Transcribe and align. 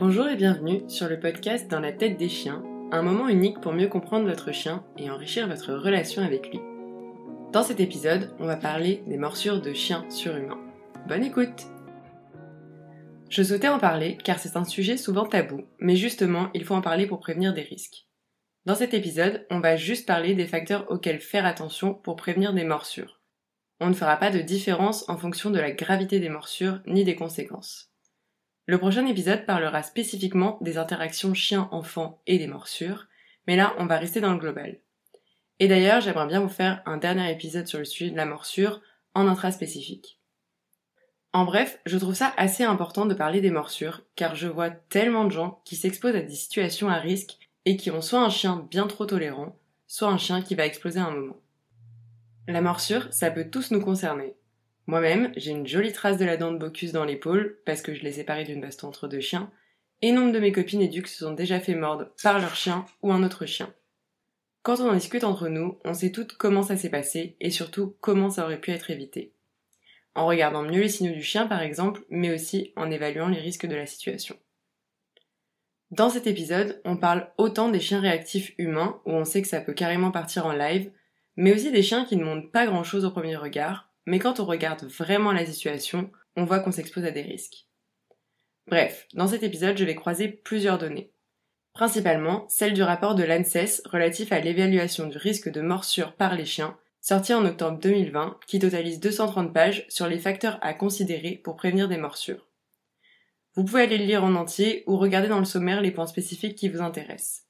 Bonjour 0.00 0.28
et 0.28 0.36
bienvenue 0.36 0.80
sur 0.88 1.10
le 1.10 1.20
podcast 1.20 1.70
Dans 1.70 1.78
la 1.78 1.92
tête 1.92 2.16
des 2.16 2.30
chiens, 2.30 2.64
un 2.90 3.02
moment 3.02 3.28
unique 3.28 3.60
pour 3.60 3.74
mieux 3.74 3.88
comprendre 3.88 4.26
votre 4.26 4.50
chien 4.50 4.82
et 4.96 5.10
enrichir 5.10 5.46
votre 5.46 5.74
relation 5.74 6.22
avec 6.22 6.48
lui. 6.48 6.58
Dans 7.52 7.62
cet 7.62 7.80
épisode, 7.80 8.34
on 8.38 8.46
va 8.46 8.56
parler 8.56 9.04
des 9.06 9.18
morsures 9.18 9.60
de 9.60 9.74
chiens 9.74 10.08
sur 10.08 10.34
humains. 10.34 10.58
Bonne 11.06 11.22
écoute 11.22 11.66
Je 13.28 13.42
souhaitais 13.42 13.68
en 13.68 13.78
parler 13.78 14.16
car 14.24 14.38
c'est 14.38 14.56
un 14.56 14.64
sujet 14.64 14.96
souvent 14.96 15.26
tabou, 15.26 15.66
mais 15.80 15.96
justement, 15.96 16.48
il 16.54 16.64
faut 16.64 16.74
en 16.74 16.80
parler 16.80 17.06
pour 17.06 17.20
prévenir 17.20 17.52
des 17.52 17.60
risques. 17.60 18.06
Dans 18.64 18.76
cet 18.76 18.94
épisode, 18.94 19.46
on 19.50 19.60
va 19.60 19.76
juste 19.76 20.06
parler 20.06 20.32
des 20.32 20.46
facteurs 20.46 20.90
auxquels 20.90 21.20
faire 21.20 21.44
attention 21.44 21.92
pour 21.92 22.16
prévenir 22.16 22.54
des 22.54 22.64
morsures. 22.64 23.20
On 23.80 23.90
ne 23.90 23.94
fera 23.94 24.16
pas 24.16 24.30
de 24.30 24.40
différence 24.40 25.06
en 25.10 25.18
fonction 25.18 25.50
de 25.50 25.60
la 25.60 25.72
gravité 25.72 26.20
des 26.20 26.30
morsures 26.30 26.80
ni 26.86 27.04
des 27.04 27.16
conséquences. 27.16 27.89
Le 28.70 28.78
prochain 28.78 29.04
épisode 29.06 29.46
parlera 29.46 29.82
spécifiquement 29.82 30.56
des 30.60 30.78
interactions 30.78 31.34
chien-enfant 31.34 32.22
et 32.28 32.38
des 32.38 32.46
morsures, 32.46 33.08
mais 33.48 33.56
là 33.56 33.74
on 33.78 33.86
va 33.86 33.98
rester 33.98 34.20
dans 34.20 34.32
le 34.32 34.38
global. 34.38 34.78
Et 35.58 35.66
d'ailleurs 35.66 36.00
j'aimerais 36.00 36.28
bien 36.28 36.38
vous 36.38 36.48
faire 36.48 36.80
un 36.86 36.96
dernier 36.96 37.32
épisode 37.32 37.66
sur 37.66 37.80
le 37.80 37.84
sujet 37.84 38.12
de 38.12 38.16
la 38.16 38.26
morsure 38.26 38.80
en 39.12 39.26
intra-spécifique. 39.26 40.20
En 41.32 41.44
bref, 41.44 41.80
je 41.84 41.98
trouve 41.98 42.14
ça 42.14 42.32
assez 42.36 42.62
important 42.62 43.06
de 43.06 43.14
parler 43.14 43.40
des 43.40 43.50
morsures, 43.50 44.02
car 44.14 44.36
je 44.36 44.46
vois 44.46 44.70
tellement 44.70 45.24
de 45.24 45.32
gens 45.32 45.60
qui 45.64 45.74
s'exposent 45.74 46.14
à 46.14 46.22
des 46.22 46.36
situations 46.36 46.88
à 46.88 46.98
risque 46.98 47.38
et 47.64 47.76
qui 47.76 47.90
ont 47.90 48.02
soit 48.02 48.22
un 48.22 48.30
chien 48.30 48.68
bien 48.70 48.86
trop 48.86 49.04
tolérant, 49.04 49.58
soit 49.88 50.10
un 50.10 50.16
chien 50.16 50.42
qui 50.42 50.54
va 50.54 50.64
exploser 50.64 51.00
à 51.00 51.06
un 51.06 51.10
moment. 51.10 51.40
La 52.46 52.60
morsure, 52.60 53.12
ça 53.12 53.32
peut 53.32 53.50
tous 53.50 53.72
nous 53.72 53.80
concerner, 53.80 54.36
moi-même, 54.90 55.32
j'ai 55.36 55.52
une 55.52 55.68
jolie 55.68 55.92
trace 55.92 56.18
de 56.18 56.24
la 56.24 56.36
dent 56.36 56.50
de 56.50 56.58
Bocus 56.58 56.90
dans 56.90 57.04
l'épaule, 57.04 57.60
parce 57.64 57.80
que 57.80 57.94
je 57.94 58.02
l'ai 58.02 58.10
séparée 58.10 58.42
d'une 58.42 58.60
baston 58.60 58.88
entre 58.88 59.06
deux 59.06 59.20
chiens, 59.20 59.48
et 60.02 60.10
nombre 60.10 60.32
de 60.32 60.40
mes 60.40 60.50
copines 60.50 60.82
et 60.82 60.88
ducs 60.88 61.06
se 61.06 61.18
sont 61.18 61.32
déjà 61.32 61.60
fait 61.60 61.76
mordre 61.76 62.08
par 62.24 62.40
leur 62.40 62.56
chien 62.56 62.84
ou 63.00 63.12
un 63.12 63.22
autre 63.22 63.46
chien. 63.46 63.72
Quand 64.62 64.80
on 64.80 64.90
en 64.90 64.94
discute 64.94 65.22
entre 65.22 65.48
nous, 65.48 65.78
on 65.84 65.94
sait 65.94 66.10
toutes 66.10 66.32
comment 66.32 66.64
ça 66.64 66.76
s'est 66.76 66.90
passé 66.90 67.36
et 67.38 67.50
surtout 67.50 67.94
comment 68.00 68.30
ça 68.30 68.44
aurait 68.44 68.60
pu 68.60 68.72
être 68.72 68.90
évité. 68.90 69.32
En 70.16 70.26
regardant 70.26 70.64
mieux 70.64 70.80
les 70.80 70.88
signaux 70.88 71.14
du 71.14 71.22
chien 71.22 71.46
par 71.46 71.62
exemple, 71.62 72.02
mais 72.10 72.34
aussi 72.34 72.72
en 72.74 72.90
évaluant 72.90 73.28
les 73.28 73.40
risques 73.40 73.66
de 73.66 73.76
la 73.76 73.86
situation. 73.86 74.36
Dans 75.92 76.10
cet 76.10 76.26
épisode, 76.26 76.80
on 76.84 76.96
parle 76.96 77.30
autant 77.38 77.68
des 77.68 77.80
chiens 77.80 78.00
réactifs 78.00 78.54
humains, 78.58 79.00
où 79.04 79.12
on 79.12 79.24
sait 79.24 79.40
que 79.40 79.48
ça 79.48 79.60
peut 79.60 79.72
carrément 79.72 80.10
partir 80.10 80.46
en 80.46 80.52
live, 80.52 80.90
mais 81.36 81.54
aussi 81.54 81.70
des 81.70 81.84
chiens 81.84 82.04
qui 82.04 82.16
ne 82.16 82.24
montrent 82.24 82.50
pas 82.50 82.66
grand 82.66 82.82
chose 82.82 83.04
au 83.04 83.12
premier 83.12 83.36
regard, 83.36 83.89
mais 84.10 84.18
quand 84.18 84.40
on 84.40 84.44
regarde 84.44 84.84
vraiment 84.86 85.30
la 85.30 85.46
situation, 85.46 86.10
on 86.34 86.42
voit 86.42 86.58
qu'on 86.58 86.72
s'expose 86.72 87.04
à 87.04 87.12
des 87.12 87.22
risques. 87.22 87.68
Bref, 88.66 89.06
dans 89.14 89.28
cet 89.28 89.44
épisode, 89.44 89.78
je 89.78 89.84
vais 89.84 89.94
croiser 89.94 90.26
plusieurs 90.26 90.78
données. 90.78 91.12
Principalement 91.74 92.44
celle 92.48 92.72
du 92.72 92.82
rapport 92.82 93.14
de 93.14 93.22
l'ANSES 93.22 93.82
relatif 93.84 94.32
à 94.32 94.40
l'évaluation 94.40 95.06
du 95.06 95.16
risque 95.16 95.48
de 95.48 95.60
morsure 95.60 96.16
par 96.16 96.34
les 96.34 96.44
chiens, 96.44 96.76
sorti 97.00 97.32
en 97.34 97.44
octobre 97.44 97.78
2020, 97.78 98.40
qui 98.48 98.58
totalise 98.58 98.98
230 98.98 99.54
pages 99.54 99.86
sur 99.88 100.08
les 100.08 100.18
facteurs 100.18 100.58
à 100.60 100.74
considérer 100.74 101.40
pour 101.44 101.54
prévenir 101.54 101.86
des 101.86 101.96
morsures. 101.96 102.48
Vous 103.54 103.64
pouvez 103.64 103.82
aller 103.82 103.98
le 103.98 104.06
lire 104.06 104.24
en 104.24 104.34
entier 104.34 104.82
ou 104.88 104.96
regarder 104.96 105.28
dans 105.28 105.38
le 105.38 105.44
sommaire 105.44 105.82
les 105.82 105.92
points 105.92 106.08
spécifiques 106.08 106.58
qui 106.58 106.68
vous 106.68 106.80
intéressent. 106.80 107.44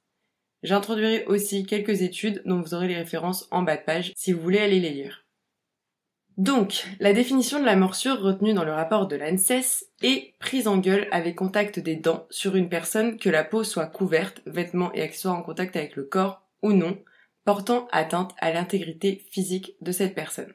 J'introduirai 0.62 1.24
aussi 1.24 1.64
quelques 1.64 2.02
études 2.02 2.42
dont 2.44 2.60
vous 2.60 2.74
aurez 2.74 2.88
les 2.88 2.98
références 2.98 3.48
en 3.50 3.62
bas 3.62 3.78
de 3.78 3.82
page 3.82 4.12
si 4.14 4.34
vous 4.34 4.42
voulez 4.42 4.58
aller 4.58 4.78
les 4.78 4.90
lire. 4.90 5.24
Donc, 6.36 6.86
la 7.00 7.12
définition 7.12 7.60
de 7.60 7.66
la 7.66 7.76
morsure 7.76 8.20
retenue 8.20 8.54
dans 8.54 8.64
le 8.64 8.72
rapport 8.72 9.06
de 9.06 9.16
l'ANSES 9.16 9.84
est 10.02 10.34
prise 10.38 10.68
en 10.68 10.78
gueule 10.78 11.06
avec 11.10 11.36
contact 11.36 11.78
des 11.78 11.96
dents 11.96 12.26
sur 12.30 12.56
une 12.56 12.68
personne 12.68 13.18
que 13.18 13.28
la 13.28 13.44
peau 13.44 13.64
soit 13.64 13.86
couverte, 13.86 14.40
vêtements 14.46 14.92
et 14.94 15.02
accessoires 15.02 15.36
en 15.36 15.42
contact 15.42 15.76
avec 15.76 15.96
le 15.96 16.04
corps 16.04 16.42
ou 16.62 16.72
non, 16.72 16.98
portant 17.44 17.88
atteinte 17.90 18.32
à 18.38 18.52
l'intégrité 18.52 19.22
physique 19.30 19.74
de 19.80 19.92
cette 19.92 20.14
personne. 20.14 20.52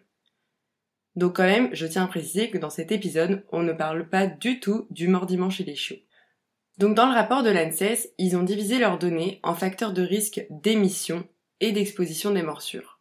Donc 1.15 1.37
quand 1.37 1.43
même, 1.43 1.69
je 1.73 1.85
tiens 1.87 2.03
à 2.03 2.07
préciser 2.07 2.49
que 2.49 2.57
dans 2.57 2.69
cet 2.69 2.91
épisode, 2.91 3.45
on 3.51 3.63
ne 3.63 3.73
parle 3.73 4.09
pas 4.09 4.27
du 4.27 4.59
tout 4.59 4.87
du 4.89 5.07
mordiment 5.07 5.49
chez 5.49 5.63
les 5.63 5.75
chiots. 5.75 6.01
Donc 6.77 6.95
dans 6.95 7.07
le 7.07 7.13
rapport 7.13 7.43
de 7.43 7.49
l'ANSES, 7.49 8.09
ils 8.17 8.35
ont 8.35 8.43
divisé 8.43 8.79
leurs 8.79 8.99
données 8.99 9.39
en 9.43 9.53
facteurs 9.53 9.93
de 9.93 10.01
risque 10.01 10.45
d'émission 10.49 11.27
et 11.61 11.71
d'exposition 11.71 12.31
des 12.31 12.43
morsures. 12.43 12.94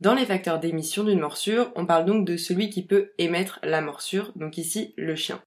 Dans 0.00 0.14
les 0.14 0.26
facteurs 0.26 0.58
d'émission 0.58 1.04
d'une 1.04 1.20
morsure, 1.20 1.72
on 1.76 1.86
parle 1.86 2.04
donc 2.04 2.26
de 2.26 2.36
celui 2.36 2.68
qui 2.68 2.84
peut 2.84 3.12
émettre 3.18 3.60
la 3.62 3.80
morsure, 3.80 4.32
donc 4.36 4.58
ici 4.58 4.92
le 4.96 5.14
chien. 5.14 5.42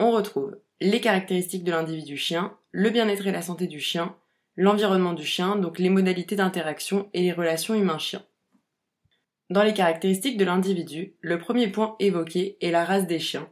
On 0.00 0.10
retrouve 0.10 0.58
les 0.80 1.00
caractéristiques 1.00 1.64
de 1.64 1.70
l'individu 1.70 2.16
chien, 2.16 2.56
le 2.70 2.90
bien-être 2.90 3.26
et 3.26 3.32
la 3.32 3.42
santé 3.42 3.66
du 3.66 3.80
chien, 3.80 4.16
l'environnement 4.56 5.12
du 5.12 5.24
chien, 5.24 5.56
donc 5.56 5.78
les 5.78 5.90
modalités 5.90 6.36
d'interaction 6.36 7.08
et 7.12 7.22
les 7.22 7.32
relations 7.32 7.74
humain-chien. 7.74 8.22
Dans 9.48 9.62
les 9.62 9.74
caractéristiques 9.74 10.38
de 10.38 10.44
l'individu, 10.44 11.14
le 11.20 11.38
premier 11.38 11.68
point 11.68 11.96
évoqué 12.00 12.56
est 12.60 12.70
la 12.70 12.84
race 12.84 13.06
des 13.06 13.20
chiens, 13.20 13.48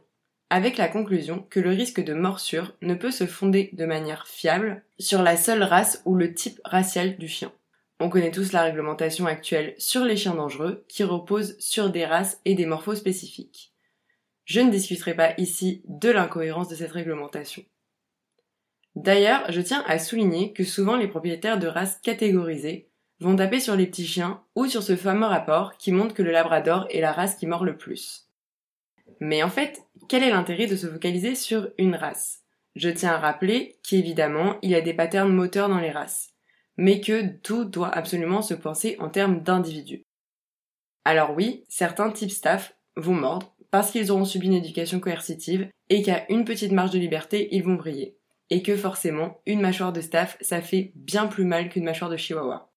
avec 0.49 0.77
la 0.77 0.87
conclusion 0.87 1.45
que 1.49 1.59
le 1.59 1.69
risque 1.69 2.03
de 2.03 2.13
morsure 2.13 2.75
ne 2.81 2.95
peut 2.95 3.11
se 3.11 3.25
fonder 3.25 3.69
de 3.73 3.85
manière 3.85 4.27
fiable 4.27 4.83
sur 4.99 5.21
la 5.21 5.37
seule 5.37 5.63
race 5.63 6.01
ou 6.05 6.15
le 6.15 6.33
type 6.33 6.59
racial 6.65 7.17
du 7.17 7.27
chien. 7.27 7.51
On 7.99 8.09
connaît 8.09 8.31
tous 8.31 8.51
la 8.51 8.63
réglementation 8.63 9.25
actuelle 9.25 9.73
sur 9.77 10.03
les 10.03 10.17
chiens 10.17 10.35
dangereux 10.35 10.83
qui 10.89 11.05
repose 11.05 11.57
sur 11.59 11.89
des 11.89 12.05
races 12.05 12.41
et 12.43 12.53
des 12.53 12.65
morphos 12.65 12.95
spécifiques. 12.95 13.73
Je 14.43 14.59
ne 14.59 14.69
discuterai 14.69 15.15
pas 15.15 15.33
ici 15.37 15.81
de 15.87 16.09
l'incohérence 16.09 16.67
de 16.67 16.75
cette 16.75 16.91
réglementation. 16.91 17.63
D'ailleurs, 18.95 19.49
je 19.49 19.61
tiens 19.61 19.83
à 19.87 19.97
souligner 19.97 20.51
que 20.51 20.65
souvent 20.65 20.97
les 20.97 21.07
propriétaires 21.07 21.57
de 21.57 21.67
races 21.67 21.97
catégorisées 22.01 22.89
vont 23.21 23.37
taper 23.37 23.61
sur 23.61 23.77
les 23.77 23.87
petits 23.87 24.05
chiens 24.05 24.43
ou 24.55 24.67
sur 24.67 24.83
ce 24.83 24.97
fameux 24.97 25.25
rapport 25.25 25.77
qui 25.77 25.93
montre 25.93 26.13
que 26.13 26.23
le 26.23 26.31
labrador 26.31 26.87
est 26.89 27.01
la 27.01 27.13
race 27.13 27.35
qui 27.35 27.47
mord 27.47 27.63
le 27.63 27.77
plus. 27.77 28.29
Mais 29.21 29.41
en 29.41 29.49
fait, 29.49 29.83
quel 30.09 30.23
est 30.23 30.31
l'intérêt 30.31 30.67
de 30.67 30.75
se 30.75 30.87
focaliser 30.87 31.33
sur 31.33 31.69
une 31.77 31.95
race? 31.95 32.41
Je 32.75 32.89
tiens 32.89 33.13
à 33.13 33.19
rappeler 33.19 33.79
qu'évidemment, 33.87 34.57
il 34.61 34.71
y 34.71 34.75
a 34.75 34.81
des 34.81 34.93
patterns 34.93 35.31
moteurs 35.31 35.69
dans 35.69 35.79
les 35.79 35.91
races 35.91 36.34
mais 36.77 37.01
que 37.01 37.27
tout 37.37 37.65
doit 37.65 37.89
absolument 37.89 38.41
se 38.41 38.53
penser 38.53 38.95
en 38.99 39.09
termes 39.09 39.41
d'individus. 39.41 40.03
Alors 41.05 41.35
oui, 41.35 41.63
certains 41.69 42.11
types 42.11 42.31
staff 42.31 42.75
vont 42.97 43.13
mordre 43.13 43.55
parce 43.71 43.91
qu'ils 43.91 44.11
auront 44.11 44.25
subi 44.25 44.47
une 44.47 44.53
éducation 44.53 44.99
coercitive 44.99 45.69
et 45.89 46.01
qu'à 46.01 46.25
une 46.29 46.45
petite 46.45 46.71
marge 46.71 46.91
de 46.91 46.99
liberté, 46.99 47.49
ils 47.51 47.63
vont 47.63 47.75
briller. 47.75 48.17
Et 48.49 48.61
que 48.61 48.75
forcément, 48.77 49.41
une 49.45 49.61
mâchoire 49.61 49.91
de 49.91 50.01
staff, 50.01 50.37
ça 50.39 50.61
fait 50.61 50.91
bien 50.95 51.27
plus 51.27 51.45
mal 51.45 51.69
qu'une 51.69 51.83
mâchoire 51.83 52.11
de 52.11 52.17
chihuahua. 52.17 52.71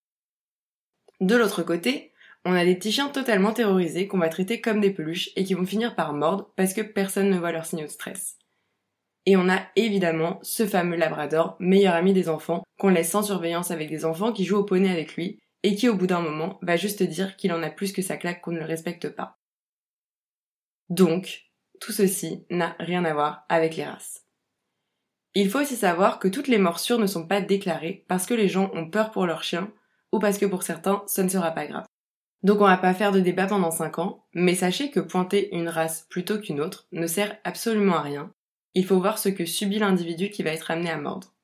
De 1.20 1.36
l'autre 1.36 1.62
côté, 1.62 2.12
on 2.44 2.54
a 2.54 2.64
des 2.64 2.74
petits 2.74 2.92
chiens 2.92 3.08
totalement 3.08 3.52
terrorisés 3.52 4.08
qu'on 4.08 4.18
va 4.18 4.28
traiter 4.28 4.60
comme 4.60 4.80
des 4.80 4.90
peluches 4.90 5.30
et 5.36 5.44
qui 5.44 5.54
vont 5.54 5.66
finir 5.66 5.94
par 5.94 6.14
mordre 6.14 6.50
parce 6.56 6.72
que 6.72 6.80
personne 6.80 7.28
ne 7.28 7.38
voit 7.38 7.52
leurs 7.52 7.66
signaux 7.66 7.86
de 7.86 7.90
stress. 7.90 8.37
Et 9.28 9.36
on 9.36 9.50
a 9.50 9.60
évidemment 9.76 10.38
ce 10.40 10.66
fameux 10.66 10.96
Labrador, 10.96 11.54
meilleur 11.60 11.94
ami 11.94 12.14
des 12.14 12.30
enfants, 12.30 12.62
qu'on 12.78 12.88
laisse 12.88 13.10
sans 13.10 13.22
surveillance 13.22 13.70
avec 13.70 13.90
des 13.90 14.06
enfants 14.06 14.32
qui 14.32 14.46
jouent 14.46 14.56
au 14.56 14.64
poney 14.64 14.88
avec 14.88 15.16
lui, 15.16 15.38
et 15.62 15.74
qui 15.74 15.86
au 15.90 15.94
bout 15.94 16.06
d'un 16.06 16.22
moment 16.22 16.58
va 16.62 16.76
juste 16.76 17.02
dire 17.02 17.36
qu'il 17.36 17.52
en 17.52 17.62
a 17.62 17.68
plus 17.68 17.92
que 17.92 18.00
sa 18.00 18.16
claque 18.16 18.40
qu'on 18.40 18.52
ne 18.52 18.58
le 18.58 18.64
respecte 18.64 19.10
pas. 19.10 19.36
Donc, 20.88 21.42
tout 21.78 21.92
ceci 21.92 22.46
n'a 22.48 22.74
rien 22.78 23.04
à 23.04 23.12
voir 23.12 23.44
avec 23.50 23.76
les 23.76 23.84
races. 23.84 24.24
Il 25.34 25.50
faut 25.50 25.60
aussi 25.60 25.76
savoir 25.76 26.20
que 26.20 26.28
toutes 26.28 26.48
les 26.48 26.56
morsures 26.56 26.98
ne 26.98 27.06
sont 27.06 27.26
pas 27.26 27.42
déclarées 27.42 28.06
parce 28.08 28.24
que 28.24 28.32
les 28.32 28.48
gens 28.48 28.70
ont 28.72 28.88
peur 28.88 29.10
pour 29.10 29.26
leur 29.26 29.42
chien 29.42 29.70
ou 30.10 30.20
parce 30.20 30.38
que 30.38 30.46
pour 30.46 30.62
certains 30.62 31.02
ce 31.06 31.20
ne 31.20 31.28
sera 31.28 31.50
pas 31.50 31.66
grave. 31.66 31.84
Donc 32.44 32.62
on 32.62 32.66
va 32.66 32.78
pas 32.78 32.94
faire 32.94 33.12
de 33.12 33.20
débat 33.20 33.46
pendant 33.46 33.72
5 33.72 33.98
ans, 33.98 34.24
mais 34.32 34.54
sachez 34.54 34.90
que 34.90 35.00
pointer 35.00 35.54
une 35.54 35.68
race 35.68 36.06
plutôt 36.08 36.38
qu'une 36.38 36.62
autre 36.62 36.86
ne 36.92 37.06
sert 37.06 37.36
absolument 37.44 37.96
à 37.96 38.00
rien 38.00 38.32
il 38.74 38.84
faut 38.84 38.98
voir 38.98 39.18
ce 39.18 39.28
que 39.28 39.44
subit 39.44 39.78
l'individu 39.78 40.30
qui 40.30 40.42
va 40.42 40.50
être 40.50 40.70
amené 40.70 40.90
à 40.90 40.98
mordre. 40.98 41.34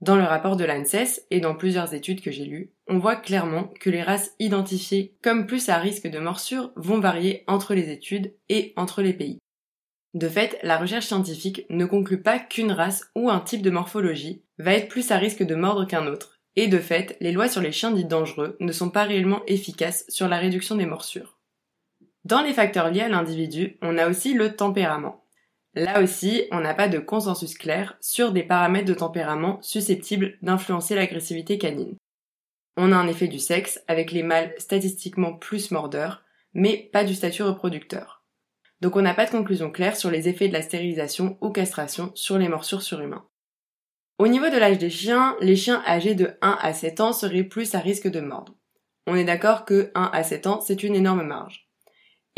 Dans 0.00 0.16
le 0.16 0.22
rapport 0.22 0.56
de 0.56 0.64
l'ANSES 0.64 1.26
et 1.30 1.40
dans 1.40 1.56
plusieurs 1.56 1.92
études 1.92 2.20
que 2.20 2.30
j'ai 2.30 2.44
lues, 2.44 2.72
on 2.86 2.98
voit 2.98 3.16
clairement 3.16 3.72
que 3.80 3.90
les 3.90 4.02
races 4.02 4.34
identifiées 4.38 5.16
comme 5.22 5.46
plus 5.46 5.68
à 5.68 5.78
risque 5.78 6.06
de 6.06 6.20
morsure 6.20 6.70
vont 6.76 7.00
varier 7.00 7.42
entre 7.48 7.74
les 7.74 7.90
études 7.90 8.34
et 8.48 8.72
entre 8.76 9.02
les 9.02 9.12
pays. 9.12 9.38
De 10.14 10.28
fait, 10.28 10.58
la 10.62 10.78
recherche 10.78 11.06
scientifique 11.06 11.66
ne 11.68 11.84
conclut 11.84 12.22
pas 12.22 12.38
qu'une 12.38 12.72
race 12.72 13.10
ou 13.14 13.28
un 13.28 13.40
type 13.40 13.62
de 13.62 13.70
morphologie 13.70 14.42
va 14.58 14.72
être 14.72 14.88
plus 14.88 15.10
à 15.10 15.18
risque 15.18 15.42
de 15.42 15.54
mordre 15.54 15.86
qu'un 15.86 16.06
autre, 16.06 16.38
et 16.56 16.66
de 16.66 16.78
fait, 16.78 17.16
les 17.20 17.32
lois 17.32 17.48
sur 17.48 17.60
les 17.60 17.72
chiens 17.72 17.90
dits 17.90 18.04
dangereux 18.04 18.56
ne 18.60 18.72
sont 18.72 18.90
pas 18.90 19.04
réellement 19.04 19.42
efficaces 19.46 20.04
sur 20.08 20.28
la 20.28 20.38
réduction 20.38 20.76
des 20.76 20.86
morsures. 20.86 21.38
Dans 22.24 22.42
les 22.42 22.52
facteurs 22.52 22.90
liés 22.90 23.02
à 23.02 23.08
l'individu, 23.08 23.78
on 23.82 23.98
a 23.98 24.08
aussi 24.08 24.34
le 24.34 24.56
tempérament. 24.56 25.24
Là 25.78 26.02
aussi, 26.02 26.42
on 26.50 26.58
n'a 26.58 26.74
pas 26.74 26.88
de 26.88 26.98
consensus 26.98 27.56
clair 27.56 27.96
sur 28.00 28.32
des 28.32 28.42
paramètres 28.42 28.88
de 28.88 28.94
tempérament 28.94 29.62
susceptibles 29.62 30.36
d'influencer 30.42 30.96
l'agressivité 30.96 31.56
canine. 31.56 31.96
On 32.76 32.90
a 32.90 32.96
un 32.96 33.06
effet 33.06 33.28
du 33.28 33.38
sexe, 33.38 33.80
avec 33.86 34.10
les 34.10 34.24
mâles 34.24 34.52
statistiquement 34.58 35.34
plus 35.34 35.70
mordeurs, 35.70 36.24
mais 36.52 36.90
pas 36.92 37.04
du 37.04 37.14
statut 37.14 37.44
reproducteur. 37.44 38.24
donc 38.80 38.96
on 38.96 39.02
n'a 39.02 39.14
pas 39.14 39.26
de 39.26 39.30
conclusion 39.30 39.70
claire 39.70 39.96
sur 39.96 40.10
les 40.10 40.28
effets 40.28 40.48
de 40.48 40.52
la 40.52 40.62
stérilisation 40.62 41.38
ou 41.40 41.50
castration 41.50 42.10
sur 42.16 42.38
les 42.38 42.48
morsures 42.48 42.82
sur 42.82 43.00
humains. 43.00 43.28
Au 44.18 44.26
niveau 44.26 44.50
de 44.50 44.58
l'âge 44.58 44.78
des 44.78 44.90
chiens, 44.90 45.36
les 45.40 45.54
chiens 45.54 45.84
âgés 45.86 46.16
de 46.16 46.36
1 46.42 46.58
à 46.60 46.72
7 46.72 47.00
ans 47.00 47.12
seraient 47.12 47.44
plus 47.44 47.76
à 47.76 47.78
risque 47.78 48.08
de 48.08 48.18
mordre. 48.18 48.56
On 49.06 49.14
est 49.14 49.22
d'accord 49.24 49.64
que 49.64 49.92
1 49.94 50.10
à 50.12 50.24
7 50.24 50.48
ans, 50.48 50.60
c'est 50.60 50.82
une 50.82 50.96
énorme 50.96 51.22
marge. 51.22 51.67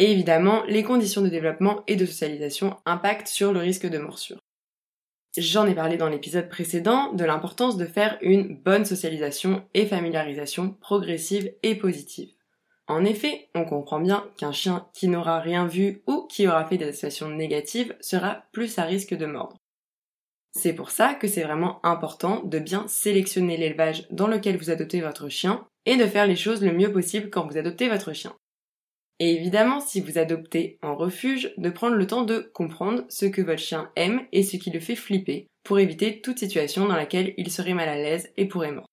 Et 0.00 0.10
évidemment, 0.12 0.62
les 0.66 0.82
conditions 0.82 1.20
de 1.20 1.28
développement 1.28 1.84
et 1.86 1.94
de 1.94 2.06
socialisation 2.06 2.78
impactent 2.86 3.28
sur 3.28 3.52
le 3.52 3.60
risque 3.60 3.86
de 3.86 3.98
morsure. 3.98 4.38
J'en 5.36 5.66
ai 5.66 5.74
parlé 5.74 5.98
dans 5.98 6.08
l'épisode 6.08 6.48
précédent 6.48 7.12
de 7.12 7.22
l'importance 7.22 7.76
de 7.76 7.84
faire 7.84 8.16
une 8.22 8.56
bonne 8.56 8.86
socialisation 8.86 9.62
et 9.74 9.84
familiarisation 9.84 10.70
progressive 10.80 11.52
et 11.62 11.74
positive. 11.74 12.30
En 12.88 13.04
effet, 13.04 13.50
on 13.54 13.66
comprend 13.66 14.00
bien 14.00 14.24
qu'un 14.38 14.52
chien 14.52 14.88
qui 14.94 15.06
n'aura 15.06 15.38
rien 15.38 15.66
vu 15.66 16.02
ou 16.06 16.26
qui 16.28 16.48
aura 16.48 16.64
fait 16.64 16.78
des 16.78 16.88
associations 16.88 17.28
négatives 17.28 17.94
sera 18.00 18.44
plus 18.52 18.78
à 18.78 18.84
risque 18.84 19.14
de 19.14 19.26
mordre. 19.26 19.58
C'est 20.52 20.72
pour 20.72 20.92
ça 20.92 21.12
que 21.12 21.28
c'est 21.28 21.44
vraiment 21.44 21.78
important 21.84 22.42
de 22.42 22.58
bien 22.58 22.88
sélectionner 22.88 23.58
l'élevage 23.58 24.06
dans 24.10 24.28
lequel 24.28 24.56
vous 24.56 24.70
adoptez 24.70 25.02
votre 25.02 25.28
chien 25.28 25.68
et 25.84 25.98
de 25.98 26.06
faire 26.06 26.26
les 26.26 26.36
choses 26.36 26.64
le 26.64 26.72
mieux 26.72 26.90
possible 26.90 27.28
quand 27.28 27.46
vous 27.46 27.58
adoptez 27.58 27.90
votre 27.90 28.14
chien. 28.14 28.34
Et 29.20 29.34
évidemment, 29.34 29.80
si 29.80 30.00
vous 30.00 30.16
adoptez 30.16 30.78
en 30.82 30.96
refuge, 30.96 31.52
de 31.58 31.68
prendre 31.68 31.94
le 31.94 32.06
temps 32.06 32.22
de 32.22 32.50
comprendre 32.54 33.04
ce 33.10 33.26
que 33.26 33.42
votre 33.42 33.60
chien 33.60 33.92
aime 33.94 34.22
et 34.32 34.42
ce 34.42 34.56
qui 34.56 34.70
le 34.70 34.80
fait 34.80 34.96
flipper 34.96 35.46
pour 35.62 35.78
éviter 35.78 36.22
toute 36.22 36.38
situation 36.38 36.86
dans 36.86 36.96
laquelle 36.96 37.34
il 37.36 37.50
serait 37.50 37.74
mal 37.74 37.90
à 37.90 37.96
l'aise 37.96 38.32
et 38.38 38.46
pourrait 38.46 38.72
mordre. 38.72 38.88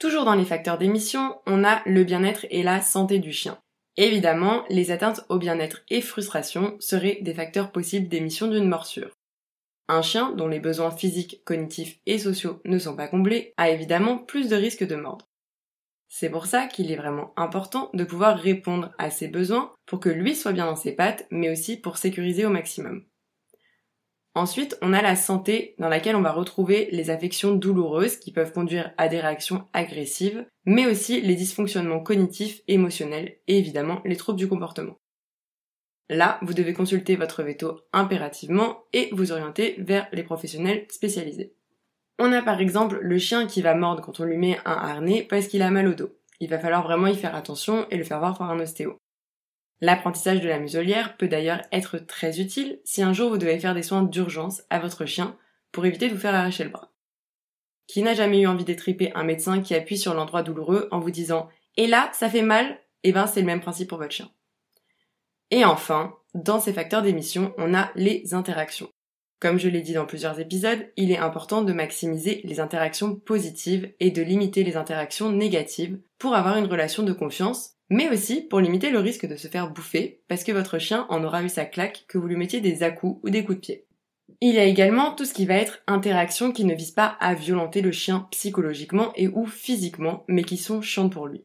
Toujours 0.00 0.24
dans 0.24 0.34
les 0.34 0.44
facteurs 0.44 0.78
d'émission, 0.78 1.36
on 1.46 1.62
a 1.62 1.80
le 1.86 2.02
bien-être 2.02 2.44
et 2.50 2.64
la 2.64 2.82
santé 2.82 3.20
du 3.20 3.32
chien. 3.32 3.56
Évidemment, 3.96 4.64
les 4.68 4.90
atteintes 4.90 5.24
au 5.28 5.38
bien-être 5.38 5.82
et 5.90 6.00
frustration 6.00 6.76
seraient 6.80 7.18
des 7.20 7.34
facteurs 7.34 7.70
possibles 7.70 8.08
d'émission 8.08 8.48
d'une 8.48 8.68
morsure. 8.68 9.12
Un 9.88 10.02
chien 10.02 10.32
dont 10.32 10.48
les 10.48 10.58
besoins 10.58 10.90
physiques, 10.90 11.42
cognitifs 11.44 11.98
et 12.06 12.18
sociaux 12.18 12.60
ne 12.64 12.78
sont 12.78 12.96
pas 12.96 13.06
comblés 13.06 13.52
a 13.56 13.70
évidemment 13.70 14.18
plus 14.18 14.48
de 14.48 14.56
risques 14.56 14.86
de 14.86 14.96
mordre. 14.96 15.28
C'est 16.14 16.28
pour 16.28 16.44
ça 16.44 16.66
qu'il 16.66 16.92
est 16.92 16.96
vraiment 16.96 17.32
important 17.38 17.88
de 17.94 18.04
pouvoir 18.04 18.36
répondre 18.36 18.92
à 18.98 19.08
ses 19.08 19.28
besoins 19.28 19.72
pour 19.86 19.98
que 19.98 20.10
lui 20.10 20.36
soit 20.36 20.52
bien 20.52 20.66
dans 20.66 20.76
ses 20.76 20.92
pattes, 20.92 21.26
mais 21.30 21.50
aussi 21.50 21.78
pour 21.78 21.96
sécuriser 21.96 22.44
au 22.44 22.50
maximum. 22.50 23.06
Ensuite, 24.34 24.76
on 24.82 24.92
a 24.92 25.00
la 25.00 25.16
santé 25.16 25.74
dans 25.78 25.88
laquelle 25.88 26.14
on 26.14 26.20
va 26.20 26.32
retrouver 26.32 26.90
les 26.92 27.08
affections 27.08 27.54
douloureuses 27.54 28.18
qui 28.18 28.30
peuvent 28.30 28.52
conduire 28.52 28.92
à 28.98 29.08
des 29.08 29.20
réactions 29.20 29.66
agressives, 29.72 30.46
mais 30.66 30.84
aussi 30.84 31.22
les 31.22 31.34
dysfonctionnements 31.34 32.02
cognitifs, 32.02 32.60
émotionnels 32.68 33.38
et 33.46 33.56
évidemment 33.56 34.02
les 34.04 34.16
troubles 34.16 34.38
du 34.38 34.48
comportement. 34.48 34.98
Là, 36.10 36.38
vous 36.42 36.52
devez 36.52 36.74
consulter 36.74 37.16
votre 37.16 37.42
veto 37.42 37.80
impérativement 37.94 38.84
et 38.92 39.08
vous 39.12 39.32
orienter 39.32 39.76
vers 39.78 40.08
les 40.12 40.24
professionnels 40.24 40.86
spécialisés. 40.90 41.56
On 42.18 42.32
a 42.32 42.42
par 42.42 42.60
exemple 42.60 42.98
le 43.00 43.18
chien 43.18 43.46
qui 43.46 43.62
va 43.62 43.74
mordre 43.74 44.02
quand 44.02 44.20
on 44.20 44.24
lui 44.24 44.36
met 44.36 44.58
un 44.64 44.72
harnais 44.72 45.26
parce 45.28 45.46
qu'il 45.46 45.62
a 45.62 45.70
mal 45.70 45.88
au 45.88 45.94
dos. 45.94 46.16
Il 46.40 46.48
va 46.48 46.58
falloir 46.58 46.82
vraiment 46.82 47.06
y 47.06 47.16
faire 47.16 47.34
attention 47.34 47.86
et 47.90 47.96
le 47.96 48.04
faire 48.04 48.18
voir 48.18 48.36
par 48.36 48.50
un 48.50 48.60
ostéo. 48.60 48.98
L'apprentissage 49.80 50.40
de 50.40 50.48
la 50.48 50.60
muselière 50.60 51.16
peut 51.16 51.26
d'ailleurs 51.26 51.62
être 51.72 51.98
très 51.98 52.40
utile 52.40 52.80
si 52.84 53.02
un 53.02 53.12
jour 53.12 53.30
vous 53.30 53.38
devez 53.38 53.58
faire 53.58 53.74
des 53.74 53.82
soins 53.82 54.02
d'urgence 54.02 54.62
à 54.70 54.78
votre 54.78 55.06
chien 55.06 55.36
pour 55.72 55.86
éviter 55.86 56.08
de 56.08 56.14
vous 56.14 56.20
faire 56.20 56.34
arracher 56.34 56.64
le 56.64 56.70
bras. 56.70 56.92
Qui 57.88 58.02
n'a 58.02 58.14
jamais 58.14 58.40
eu 58.40 58.46
envie 58.46 58.64
d'étriper 58.64 59.12
un 59.14 59.24
médecin 59.24 59.60
qui 59.60 59.74
appuie 59.74 59.98
sur 59.98 60.14
l'endroit 60.14 60.42
douloureux 60.42 60.88
en 60.92 61.00
vous 61.00 61.10
disant 61.10 61.48
Et 61.76 61.86
là, 61.86 62.10
ça 62.12 62.30
fait 62.30 62.42
mal 62.42 62.78
Eh 63.02 63.12
ben, 63.12 63.26
c'est 63.26 63.40
le 63.40 63.46
même 63.46 63.60
principe 63.60 63.88
pour 63.88 63.98
votre 63.98 64.12
chien. 64.12 64.30
Et 65.50 65.64
enfin, 65.64 66.14
dans 66.34 66.60
ces 66.60 66.72
facteurs 66.72 67.02
d'émission, 67.02 67.52
on 67.58 67.74
a 67.74 67.90
les 67.96 68.34
interactions. 68.34 68.88
Comme 69.42 69.58
je 69.58 69.68
l'ai 69.68 69.80
dit 69.80 69.94
dans 69.94 70.06
plusieurs 70.06 70.38
épisodes, 70.38 70.86
il 70.96 71.10
est 71.10 71.18
important 71.18 71.62
de 71.62 71.72
maximiser 71.72 72.42
les 72.44 72.60
interactions 72.60 73.16
positives 73.16 73.92
et 73.98 74.12
de 74.12 74.22
limiter 74.22 74.62
les 74.62 74.76
interactions 74.76 75.32
négatives 75.32 75.98
pour 76.20 76.36
avoir 76.36 76.58
une 76.58 76.66
relation 76.66 77.02
de 77.02 77.12
confiance, 77.12 77.72
mais 77.90 78.08
aussi 78.08 78.42
pour 78.42 78.60
limiter 78.60 78.90
le 78.90 79.00
risque 79.00 79.26
de 79.26 79.34
se 79.34 79.48
faire 79.48 79.72
bouffer 79.72 80.22
parce 80.28 80.44
que 80.44 80.52
votre 80.52 80.78
chien 80.78 81.06
en 81.08 81.24
aura 81.24 81.42
eu 81.42 81.48
sa 81.48 81.64
claque 81.64 82.04
que 82.06 82.18
vous 82.18 82.28
lui 82.28 82.36
mettiez 82.36 82.60
des 82.60 82.84
à-coups 82.84 83.18
ou 83.24 83.30
des 83.30 83.44
coups 83.44 83.56
de 83.56 83.62
pied. 83.62 83.86
Il 84.40 84.54
y 84.54 84.60
a 84.60 84.64
également 84.64 85.12
tout 85.12 85.24
ce 85.24 85.34
qui 85.34 85.44
va 85.44 85.54
être 85.54 85.82
interaction 85.88 86.52
qui 86.52 86.64
ne 86.64 86.76
vise 86.76 86.92
pas 86.92 87.16
à 87.18 87.34
violenter 87.34 87.80
le 87.80 87.90
chien 87.90 88.28
psychologiquement 88.30 89.12
et 89.16 89.26
ou 89.26 89.46
physiquement, 89.46 90.22
mais 90.28 90.44
qui 90.44 90.56
sont 90.56 90.82
chiantes 90.82 91.12
pour 91.12 91.26
lui. 91.26 91.42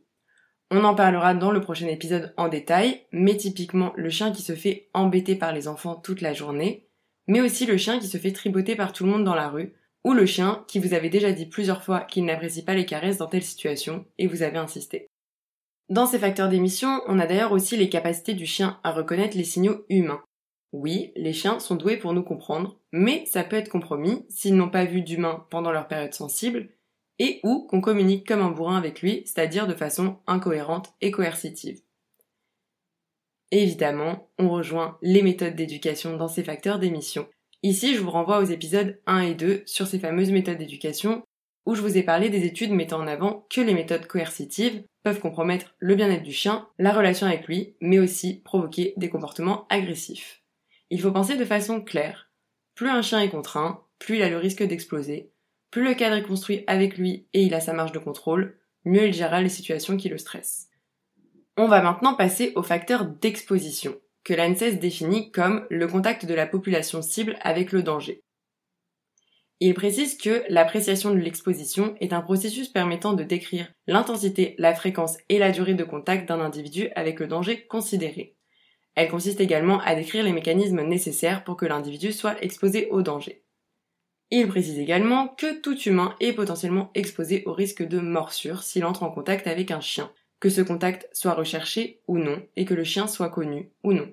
On 0.69 0.83
en 0.83 0.93
parlera 0.93 1.33
dans 1.33 1.49
le 1.49 1.61
prochain 1.61 1.87
épisode 1.87 2.31
en 2.37 2.47
détail, 2.47 3.07
mais 3.11 3.37
typiquement 3.37 3.91
le 3.95 4.11
chien 4.11 4.31
qui 4.31 4.43
se 4.43 4.53
fait 4.53 4.89
embêter 4.93 5.35
par 5.35 5.51
les 5.51 5.67
enfants 5.67 5.95
toute 5.95 6.21
la 6.21 6.33
journée, 6.33 6.86
mais 7.27 7.41
aussi 7.41 7.65
le 7.65 7.77
chien 7.77 7.99
qui 7.99 8.07
se 8.07 8.17
fait 8.17 8.31
triboter 8.31 8.75
par 8.75 8.93
tout 8.93 9.03
le 9.03 9.11
monde 9.11 9.23
dans 9.23 9.35
la 9.35 9.49
rue, 9.49 9.73
ou 10.03 10.13
le 10.13 10.25
chien 10.25 10.63
qui 10.67 10.79
vous 10.79 10.93
avait 10.93 11.09
déjà 11.09 11.31
dit 11.31 11.45
plusieurs 11.45 11.83
fois 11.83 12.01
qu'il 12.01 12.25
n'apprécie 12.25 12.63
pas 12.63 12.73
les 12.73 12.85
caresses 12.85 13.17
dans 13.17 13.27
telle 13.27 13.43
situation 13.43 14.05
et 14.17 14.27
vous 14.27 14.41
avez 14.41 14.57
insisté. 14.57 15.07
Dans 15.89 16.05
ces 16.05 16.19
facteurs 16.19 16.49
d'émission, 16.49 17.01
on 17.07 17.19
a 17.19 17.27
d'ailleurs 17.27 17.51
aussi 17.51 17.77
les 17.77 17.89
capacités 17.89 18.33
du 18.33 18.45
chien 18.45 18.79
à 18.83 18.91
reconnaître 18.91 19.37
les 19.37 19.43
signaux 19.43 19.85
humains. 19.89 20.21
Oui, 20.73 21.11
les 21.15 21.33
chiens 21.33 21.59
sont 21.59 21.75
doués 21.75 21.97
pour 21.97 22.13
nous 22.13 22.23
comprendre, 22.23 22.79
mais 22.91 23.25
ça 23.25 23.43
peut 23.43 23.55
être 23.55 23.69
compromis 23.69 24.25
s'ils 24.29 24.55
n'ont 24.55 24.69
pas 24.69 24.85
vu 24.85 25.01
d'humain 25.01 25.45
pendant 25.49 25.71
leur 25.71 25.87
période 25.87 26.13
sensible, 26.13 26.69
et 27.19 27.39
ou 27.43 27.65
qu'on 27.67 27.81
communique 27.81 28.27
comme 28.27 28.41
un 28.41 28.51
bourrin 28.51 28.77
avec 28.77 29.01
lui, 29.01 29.23
c'est-à-dire 29.25 29.65
de 29.65 29.73
façon 29.73 30.17
incohérente 30.27 30.93
et 31.01 31.11
coercitive. 31.11 31.81
Évidemment, 33.51 34.29
on 34.37 34.49
rejoint 34.49 34.97
les 35.01 35.21
méthodes 35.21 35.55
d'éducation 35.55 36.17
dans 36.17 36.27
ces 36.27 36.43
facteurs 36.43 36.79
d'émission. 36.79 37.27
Ici, 37.63 37.95
je 37.95 38.01
vous 38.01 38.11
renvoie 38.11 38.39
aux 38.39 38.45
épisodes 38.45 38.99
1 39.07 39.21
et 39.21 39.35
2 39.35 39.63
sur 39.65 39.87
ces 39.87 39.99
fameuses 39.99 40.31
méthodes 40.31 40.57
d'éducation, 40.57 41.23
où 41.65 41.75
je 41.75 41.81
vous 41.81 41.97
ai 41.97 42.03
parlé 42.03 42.29
des 42.29 42.45
études 42.45 42.71
mettant 42.71 42.99
en 42.99 43.07
avant 43.07 43.45
que 43.49 43.61
les 43.61 43.73
méthodes 43.73 44.05
coercitives 44.05 44.83
peuvent 45.03 45.19
compromettre 45.19 45.75
le 45.79 45.95
bien-être 45.95 46.23
du 46.23 46.33
chien, 46.33 46.67
la 46.77 46.93
relation 46.93 47.27
avec 47.27 47.47
lui, 47.47 47.75
mais 47.81 47.99
aussi 47.99 48.41
provoquer 48.43 48.93
des 48.97 49.09
comportements 49.09 49.65
agressifs. 49.69 50.43
Il 50.89 51.01
faut 51.01 51.11
penser 51.11 51.35
de 51.35 51.45
façon 51.45 51.81
claire. 51.81 52.29
Plus 52.75 52.89
un 52.89 53.01
chien 53.01 53.21
est 53.21 53.29
contraint, 53.29 53.83
plus 53.99 54.17
il 54.17 54.23
a 54.23 54.29
le 54.29 54.37
risque 54.37 54.63
d'exploser, 54.63 55.31
plus 55.71 55.83
le 55.83 55.93
cadre 55.93 56.15
est 56.15 56.23
construit 56.23 56.63
avec 56.67 56.97
lui 56.97 57.27
et 57.33 57.43
il 57.43 57.53
a 57.53 57.59
sa 57.59 57.73
marge 57.73 57.91
de 57.91 57.99
contrôle, 57.99 58.57
mieux 58.85 59.07
il 59.07 59.13
gérera 59.13 59.41
les 59.41 59.49
situations 59.49 59.97
qui 59.97 60.09
le 60.09 60.17
stressent. 60.17 60.69
On 61.59 61.67
va 61.67 61.81
maintenant 61.81 62.13
passer 62.13 62.51
au 62.55 62.61
facteur 62.61 63.05
d'exposition, 63.05 63.95
que 64.23 64.35
l'ANSES 64.35 64.77
définit 64.79 65.31
comme 65.31 65.65
le 65.71 65.87
contact 65.87 66.27
de 66.27 66.35
la 66.35 66.45
population 66.45 67.01
cible 67.01 67.35
avec 67.41 67.71
le 67.71 67.81
danger. 67.81 68.21
Il 69.59 69.73
précise 69.73 70.19
que 70.19 70.43
l'appréciation 70.49 71.09
de 71.09 71.17
l'exposition 71.17 71.95
est 71.99 72.13
un 72.13 72.21
processus 72.21 72.69
permettant 72.69 73.13
de 73.13 73.23
décrire 73.23 73.73
l'intensité, 73.87 74.53
la 74.59 74.75
fréquence 74.75 75.17
et 75.29 75.39
la 75.39 75.49
durée 75.49 75.73
de 75.73 75.83
contact 75.83 76.29
d'un 76.29 76.41
individu 76.41 76.89
avec 76.95 77.19
le 77.19 77.25
danger 77.25 77.65
considéré. 77.65 78.35
Elle 78.93 79.09
consiste 79.09 79.41
également 79.41 79.79
à 79.79 79.95
décrire 79.95 80.23
les 80.23 80.33
mécanismes 80.33 80.83
nécessaires 80.83 81.43
pour 81.43 81.57
que 81.57 81.65
l'individu 81.65 82.13
soit 82.13 82.39
exposé 82.43 82.87
au 82.91 83.01
danger. 83.01 83.43
Il 84.29 84.47
précise 84.47 84.77
également 84.77 85.29
que 85.29 85.59
tout 85.59 85.79
humain 85.79 86.15
est 86.19 86.33
potentiellement 86.33 86.91
exposé 86.93 87.41
au 87.47 87.53
risque 87.53 87.81
de 87.81 87.97
morsure 87.99 88.61
s'il 88.61 88.85
entre 88.85 89.01
en 89.01 89.09
contact 89.09 89.47
avec 89.47 89.71
un 89.71 89.81
chien, 89.81 90.11
que 90.39 90.49
ce 90.49 90.61
contact 90.61 91.09
soit 91.13 91.33
recherché 91.33 92.01
ou 92.07 92.17
non, 92.17 92.41
et 92.55 92.65
que 92.65 92.73
le 92.73 92.83
chien 92.83 93.07
soit 93.07 93.29
connu 93.29 93.71
ou 93.83 93.93
non. 93.93 94.09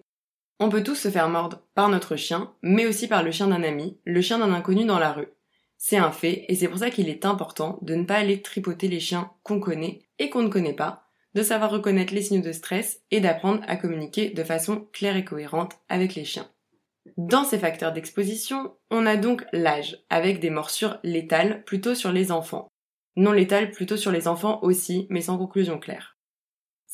On 0.61 0.69
peut 0.69 0.83
tous 0.83 0.95
se 0.95 1.11
faire 1.11 1.28
mordre 1.28 1.62
par 1.75 1.88
notre 1.88 2.16
chien, 2.16 2.54
mais 2.62 2.87
aussi 2.87 3.09
par 3.09 3.23
le 3.23 3.33
chien 3.33 3.49
d'un 3.49 3.62
ami, 3.62 3.99
le 4.04 4.21
chien 4.21 4.38
d'un 4.38 4.52
inconnu 4.52 4.85
dans 4.85 4.99
la 4.99 5.12
rue. 5.12 5.28
C'est 5.76 5.97
un 5.97 6.12
fait, 6.12 6.45
et 6.49 6.54
c'est 6.54 6.69
pour 6.69 6.78
ça 6.78 6.90
qu'il 6.90 7.09
est 7.09 7.26
important 7.26 7.78
de 7.83 7.95
ne 7.95 8.04
pas 8.04 8.14
aller 8.14 8.40
tripoter 8.40 8.88
les 8.88 9.00
chiens 9.00 9.31
qu'on 9.43 9.61
connaît 9.61 10.02
et 10.19 10.31
qu'on 10.31 10.43
ne 10.43 10.49
connaît 10.49 10.73
pas, 10.73 11.04
de 11.35 11.43
savoir 11.43 11.71
reconnaître 11.71 12.14
les 12.14 12.23
signes 12.23 12.43
de 12.43 12.52
stress 12.52 13.02
et 13.11 13.21
d'apprendre 13.21 13.62
à 13.66 13.76
communiquer 13.76 14.31
de 14.31 14.45
façon 14.45 14.88
claire 14.93 15.16
et 15.16 15.25
cohérente 15.25 15.73
avec 15.88 16.14
les 16.14 16.25
chiens. 16.25 16.49
Dans 17.16 17.45
ces 17.45 17.59
facteurs 17.59 17.93
d'exposition, 17.93 18.76
on 18.90 19.04
a 19.04 19.16
donc 19.16 19.45
l'âge, 19.52 20.04
avec 20.09 20.40
des 20.40 20.50
morsures 20.50 20.99
létales 21.02 21.64
plutôt 21.64 21.95
sur 21.95 22.12
les 22.12 22.33
enfants. 22.33 22.69
Non 23.16 23.33
létales 23.33 23.71
plutôt 23.71 23.97
sur 23.97 24.11
les 24.11 24.26
enfants 24.26 24.61
aussi, 24.62 25.07
mais 25.11 25.21
sans 25.21 25.37
conclusion 25.37 25.78
claire. 25.78 26.13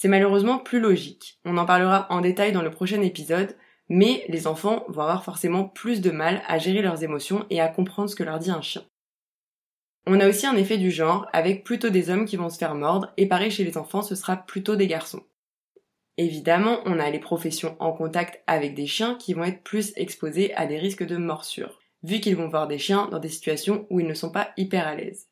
C'est 0.01 0.09
malheureusement 0.09 0.57
plus 0.57 0.81
logique. 0.81 1.39
On 1.45 1.59
en 1.59 1.67
parlera 1.67 2.07
en 2.09 2.23
détail 2.23 2.53
dans 2.53 2.63
le 2.63 2.71
prochain 2.71 3.03
épisode, 3.03 3.55
mais 3.91 4.25
les 4.29 4.47
enfants 4.47 4.87
vont 4.89 5.03
avoir 5.03 5.25
forcément 5.25 5.65
plus 5.65 6.01
de 6.01 6.11
mal 6.11 6.41
à 6.49 6.57
gérer 6.59 6.81
leurs 6.81 7.05
émotions 7.05 7.45
et 7.51 7.61
à 7.61 7.69
comprendre 7.69 8.09
ce 8.09 8.17
que 8.17 8.23
leur 8.23 8.39
dit 8.39 8.51
un 8.51 8.63
chien. 8.63 8.83
On 10.07 10.19
a 10.19 10.27
aussi 10.27 10.47
un 10.47 10.57
effet 10.57 10.79
du 10.79 10.91
genre, 10.91 11.29
avec 11.35 11.65
plutôt 11.65 11.91
des 11.91 12.09
hommes 12.09 12.25
qui 12.25 12.37
vont 12.37 12.49
se 12.49 12.57
faire 12.57 12.75
mordre, 12.75 13.13
et 13.19 13.27
pareil 13.27 13.51
chez 13.51 13.63
les 13.63 13.77
enfants, 13.77 14.01
ce 14.01 14.15
sera 14.15 14.39
plutôt 14.39 14.75
des 14.75 14.87
garçons. 14.87 15.23
Évidemment, 16.17 16.79
on 16.87 16.99
a 16.99 17.11
les 17.11 17.19
professions 17.21 17.77
en 17.79 17.93
contact 17.93 18.43
avec 18.47 18.75
des 18.75 18.87
chiens 18.87 19.17
qui 19.17 19.35
vont 19.35 19.45
être 19.45 19.63
plus 19.63 19.93
exposés 19.97 20.55
à 20.55 20.65
des 20.65 20.79
risques 20.79 21.05
de 21.05 21.19
morsure, 21.19 21.79
vu 22.05 22.21
qu'ils 22.21 22.37
vont 22.37 22.49
voir 22.49 22.69
des 22.69 22.79
chiens 22.79 23.09
dans 23.11 23.19
des 23.19 23.29
situations 23.29 23.87
où 23.91 24.01
ils 24.01 24.07
ne 24.07 24.15
sont 24.15 24.33
pas 24.33 24.55
hyper 24.57 24.87
à 24.87 24.95
l'aise. 24.95 25.30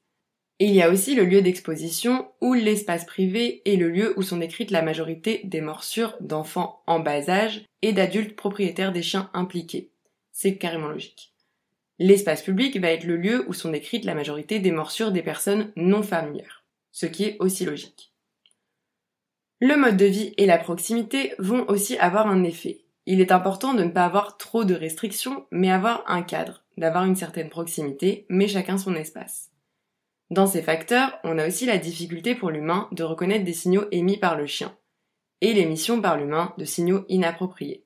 Il 0.61 0.75
y 0.75 0.83
a 0.83 0.91
aussi 0.91 1.15
le 1.15 1.25
lieu 1.25 1.41
d'exposition 1.41 2.29
où 2.41 2.53
l'espace 2.53 3.05
privé 3.05 3.63
est 3.65 3.77
le 3.77 3.89
lieu 3.89 4.19
où 4.19 4.23
sont 4.23 4.39
décrites 4.39 4.73
la 4.73 4.83
majorité 4.83 5.41
des 5.45 5.61
morsures 5.61 6.17
d'enfants 6.21 6.83
en 6.87 6.99
bas 6.99 7.29
âge 7.29 7.65
et 7.83 7.93
d'adultes 7.93 8.35
propriétaires 8.35 8.93
des 8.93 9.03
chiens 9.03 9.31
impliqués. 9.35 9.93
C'est 10.33 10.57
carrément 10.57 10.89
logique. 10.89 11.33
L'espace 12.01 12.43
public 12.43 12.79
va 12.81 12.91
être 12.91 13.05
le 13.05 13.17
lieu 13.17 13.45
où 13.49 13.53
sont 13.53 13.71
décrites 13.71 14.05
la 14.05 14.15
majorité 14.15 14.59
des 14.59 14.73
morsures 14.73 15.13
des 15.13 15.23
personnes 15.23 15.73
non 15.77 16.03
familières, 16.03 16.65
ce 16.91 17.07
qui 17.07 17.25
est 17.25 17.37
aussi 17.39 17.65
logique. 17.65 18.13
Le 19.61 19.77
mode 19.77 19.97
de 19.97 20.07
vie 20.07 20.35
et 20.39 20.47
la 20.47 20.59
proximité 20.59 21.35
vont 21.39 21.69
aussi 21.69 21.99
avoir 21.99 22.27
un 22.27 22.43
effet. 22.45 22.85
Il 23.07 23.21
est 23.21 23.33
important 23.33 23.75
de 23.75 23.85
ne 23.85 23.91
pas 23.91 24.05
avoir 24.05 24.39
trop 24.39 24.65
de 24.65 24.75
restrictions, 24.75 25.47
mais 25.51 25.71
avoir 25.71 26.05
un 26.09 26.23
cadre, 26.23 26.63
d'avoir 26.77 27.05
une 27.05 27.17
certaine 27.17 27.49
proximité, 27.49 28.27
mais 28.29 28.47
chacun 28.49 28.77
son 28.79 28.95
espace. 28.95 29.51
Dans 30.31 30.47
ces 30.47 30.61
facteurs, 30.61 31.19
on 31.25 31.39
a 31.39 31.47
aussi 31.47 31.65
la 31.65 31.79
difficulté 31.79 32.35
pour 32.35 32.51
l'humain 32.51 32.89
de 32.93 33.03
reconnaître 33.03 33.45
des 33.45 33.55
signaux 33.55 33.85
émis 33.91 34.19
par 34.19 34.37
le 34.37 34.47
chien, 34.47 34.77
et 35.41 35.55
l'émission 35.55 36.03
par 36.03 36.19
l'humain 36.19 36.53
de 36.59 36.67
signaux 36.67 37.07
inappropriés. 37.09 37.85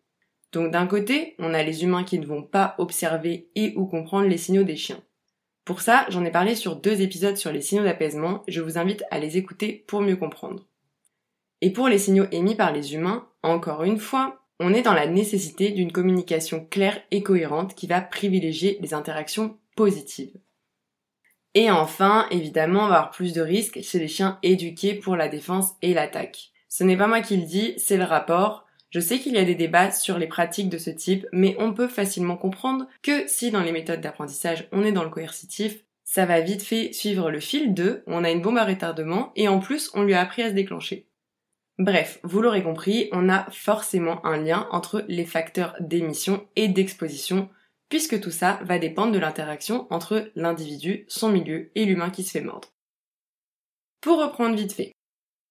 Donc 0.53 0.73
d'un 0.73 0.87
côté, 0.87 1.37
on 1.39 1.55
a 1.55 1.63
les 1.63 1.85
humains 1.85 2.05
qui 2.05 2.19
ne 2.19 2.27
vont 2.27 2.43
pas 2.43 2.75
observer 2.79 3.49
et 3.55 3.73
ou 3.77 3.87
comprendre 3.87 4.27
les 4.27 4.39
signaux 4.39 4.65
des 4.65 4.77
chiens. 4.77 5.01
Pour 5.65 5.81
ça, 5.81 6.05
j'en 6.09 6.25
ai 6.25 6.33
parlé 6.33 6.57
sur 6.57 6.75
deux 6.75 7.01
épisodes 7.01 7.37
sur 7.37 7.53
les 7.53 7.61
signaux 7.61 7.85
d'apaisement, 7.85 8.43
je 8.49 8.61
vous 8.61 8.77
invite 8.77 9.05
à 9.13 9.21
les 9.21 9.37
écouter 9.37 9.85
pour 9.87 10.01
mieux 10.01 10.17
comprendre. 10.17 10.67
Et 11.61 11.71
pour 11.71 11.87
les 11.87 11.99
signaux 11.99 12.27
émis 12.33 12.57
par 12.57 12.73
les 12.73 12.95
humains, 12.95 13.29
encore 13.45 13.85
une 13.85 13.99
fois, 13.99 14.45
on 14.59 14.75
est 14.75 14.83
dans 14.83 14.95
la 14.95 15.07
nécessité 15.07 15.71
d'une 15.71 15.93
communication 15.93 16.67
claire 16.69 17.01
et 17.13 17.23
cohérente 17.23 17.77
qui 17.77 17.87
va 17.87 18.01
privilégier 18.01 18.79
les 18.81 18.95
interactions 18.95 19.57
positives. 19.77 20.37
Et 21.55 21.71
enfin, 21.71 22.27
évidemment, 22.31 22.85
on 22.85 22.89
va 22.89 22.97
avoir 22.97 23.11
plus 23.11 23.33
de 23.33 23.43
risques 23.43 23.81
chez 23.83 23.99
les 23.99 24.09
chiens 24.09 24.39
éduqués 24.43 24.95
pour 24.95 25.17
la 25.17 25.29
défense 25.29 25.73
et 25.83 25.93
l'attaque. 25.93 26.53
Ce 26.69 26.85
n'est 26.85 26.97
pas 26.97 27.07
moi 27.07 27.21
qui 27.21 27.37
le 27.37 27.45
dis, 27.45 27.75
c'est 27.77 27.99
le 27.99 28.05
rapport. 28.05 28.67
Je 28.89 29.01
sais 29.01 29.19
qu'il 29.19 29.35
y 29.35 29.39
a 29.39 29.45
des 29.45 29.55
débats 29.55 29.91
sur 29.91 30.19
les 30.19 30.27
pratiques 30.27 30.71
de 30.71 30.79
ce 30.79 30.91
type, 30.91 31.27
mais 31.33 31.57
on 31.59 31.75
peut 31.75 31.89
facilement 31.89 32.37
comprendre 32.37 32.87
que 33.03 33.27
si 33.27 33.51
dans 33.51 33.63
les 33.63 33.73
méthodes 33.73 34.01
d'apprentissage 34.01 34.69
on 34.73 34.85
est 34.85 34.93
dans 34.93 35.05
le 35.05 35.11
coercitif, 35.11 35.85
ça 36.05 36.27
va 36.27 36.41
vite 36.41 36.63
fait 36.63 36.93
suivre 36.93 37.31
le 37.31 37.41
fil 37.41 37.73
de 37.73 38.03
on 38.07 38.25
a 38.25 38.31
une 38.31 38.43
bombe 38.43 38.59
à 38.59 38.67
retardement 38.67 39.33
et 39.35 39.49
en 39.49 39.61
plus 39.61 39.91
on 39.95 40.03
lui 40.03 40.13
a 40.13 40.21
appris 40.21 40.43
à 40.43 40.51
se 40.51 40.55
déclencher. 40.55 41.07
Bref, 41.79 42.21
vous 42.23 42.43
l'aurez 42.43 42.63
compris, 42.63 43.09
on 43.13 43.31
a 43.31 43.47
forcément 43.51 44.25
un 44.27 44.37
lien 44.37 44.69
entre 44.73 45.05
les 45.09 45.25
facteurs 45.25 45.75
d'émission 45.81 46.47
et 46.55 46.69
d'exposition 46.69 47.49
puisque 47.93 48.21
tout 48.21 48.31
ça 48.31 48.59
va 48.63 48.79
dépendre 48.79 49.13
de 49.13 49.19
l'interaction 49.19 49.87
entre 49.91 50.33
l'individu, 50.35 51.05
son 51.09 51.29
milieu 51.29 51.71
et 51.75 51.85
l'humain 51.85 52.09
qui 52.09 52.23
se 52.23 52.31
fait 52.31 52.41
mordre. 52.41 52.73
Pour 54.01 54.19
reprendre 54.19 54.57
vite 54.57 54.73
fait, 54.73 54.93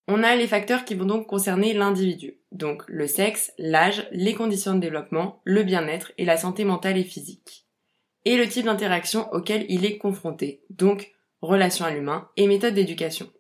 on 0.08 0.24
a 0.24 0.36
les 0.36 0.48
facteurs 0.48 0.84
qui 0.84 0.96
vont 0.96 1.06
donc 1.06 1.28
concerner 1.28 1.76
l'individu, 1.76 2.40
donc 2.52 2.82
le 2.88 3.06
sexe, 3.06 3.54
l'âge, 3.60 4.08
les 4.12 4.34
conditions 4.34 4.74
de 4.74 4.80
développement, 4.80 5.40
le 5.44 5.62
bien-être 5.62 6.14
et 6.18 6.26
la 6.26 6.36
santé 6.36 6.66
mentale 6.66 6.98
et 6.98 7.04
physique. 7.04 7.68
Et 8.26 8.38
le 8.38 8.48
type 8.48 8.66
d'interaction 8.66 9.32
auquel 9.34 9.68
il 9.70 9.86
est 9.86 10.00
confronté, 10.00 10.64
donc 10.72 11.12
relation 11.44 11.86
à 11.86 11.92
l'humain 11.92 12.28
et 12.38 12.48
méthode 12.48 12.74
d'éducation. 12.74 13.32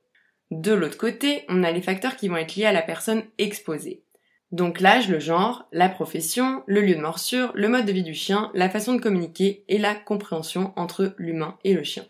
De 0.51 0.74
l'autre 0.74 1.00
côté, 1.00 1.43
on 1.50 1.63
a 1.63 1.72
les 1.72 1.81
facteurs 1.81 2.17
qui 2.17 2.27
vont 2.27 2.38
être 2.38 2.55
liés 2.55 2.65
à 2.65 2.72
la 2.72 2.84
personne 2.84 3.24
exposée. 3.39 4.03
Donc 4.51 4.81
l'âge, 4.81 5.08
le 5.08 5.20
genre, 5.20 5.67
la 5.72 5.88
profession, 5.88 6.63
le 6.67 6.81
lieu 6.81 6.96
de 6.96 7.01
morsure, 7.01 7.51
le 7.55 7.70
mode 7.70 7.86
de 7.86 7.91
vie 7.91 8.03
du 8.03 8.13
chien, 8.13 8.51
la 8.53 8.70
façon 8.70 8.93
de 8.93 9.01
communiquer 9.01 9.63
et 9.70 9.77
la 9.77 9.96
compréhension 9.96 10.74
entre 10.75 11.15
l'humain 11.17 11.58
et 11.63 11.74
le 11.74 11.84
chien. 11.84 12.05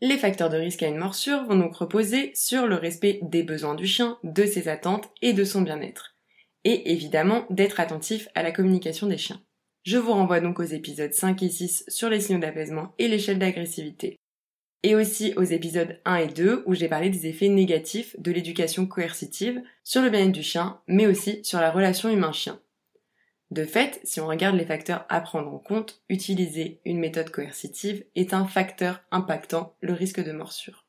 Les 0.00 0.16
facteurs 0.16 0.50
de 0.50 0.56
risque 0.56 0.82
à 0.82 0.88
une 0.88 0.96
morsure 0.96 1.44
vont 1.44 1.56
donc 1.56 1.76
reposer 1.76 2.32
sur 2.34 2.66
le 2.66 2.74
respect 2.74 3.20
des 3.22 3.42
besoins 3.42 3.74
du 3.74 3.86
chien, 3.86 4.18
de 4.24 4.46
ses 4.46 4.68
attentes 4.68 5.10
et 5.22 5.32
de 5.32 5.44
son 5.44 5.62
bien-être. 5.62 6.16
Et 6.64 6.92
évidemment 6.92 7.46
d'être 7.50 7.78
attentif 7.78 8.28
à 8.34 8.42
la 8.42 8.50
communication 8.50 9.06
des 9.06 9.18
chiens. 9.18 9.40
Je 9.84 9.96
vous 9.96 10.12
renvoie 10.12 10.40
donc 10.40 10.58
aux 10.58 10.64
épisodes 10.64 11.12
5 11.12 11.42
et 11.42 11.48
6 11.48 11.84
sur 11.88 12.10
les 12.10 12.20
signaux 12.20 12.40
d'apaisement 12.40 12.94
et 12.98 13.08
l'échelle 13.08 13.38
d'agressivité 13.38 14.19
et 14.82 14.94
aussi 14.94 15.34
aux 15.36 15.42
épisodes 15.42 15.98
1 16.04 16.16
et 16.16 16.26
2 16.28 16.62
où 16.66 16.74
j'ai 16.74 16.88
parlé 16.88 17.10
des 17.10 17.26
effets 17.26 17.48
négatifs 17.48 18.14
de 18.18 18.32
l'éducation 18.32 18.86
coercitive 18.86 19.62
sur 19.84 20.02
le 20.02 20.10
bien-être 20.10 20.32
du 20.32 20.42
chien, 20.42 20.80
mais 20.86 21.06
aussi 21.06 21.40
sur 21.44 21.60
la 21.60 21.70
relation 21.70 22.08
humain-chien. 22.08 22.60
De 23.50 23.64
fait, 23.64 24.00
si 24.04 24.20
on 24.20 24.28
regarde 24.28 24.56
les 24.56 24.64
facteurs 24.64 25.04
à 25.08 25.20
prendre 25.20 25.52
en 25.52 25.58
compte, 25.58 26.02
utiliser 26.08 26.80
une 26.84 27.00
méthode 27.00 27.30
coercitive 27.30 28.04
est 28.14 28.32
un 28.32 28.46
facteur 28.46 29.02
impactant 29.10 29.74
le 29.80 29.92
risque 29.92 30.22
de 30.22 30.32
morsure. 30.32 30.86